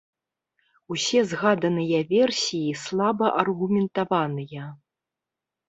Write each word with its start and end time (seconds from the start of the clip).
Усе 0.95 1.21
згаданыя 1.33 1.99
версіі 2.15 2.73
слаба 2.85 3.27
аргументаваныя. 3.45 4.63